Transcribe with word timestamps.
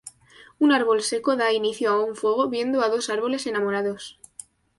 Un 0.63 0.69
árbol 0.79 0.99
seco 1.11 1.31
da 1.41 1.47
inicio 1.59 1.87
a 1.91 2.01
un 2.07 2.13
fuego 2.21 2.43
viendo 2.55 2.77
a 2.81 2.91
dos 2.93 3.05
árboles 3.15 3.45
enamorados. 3.51 4.01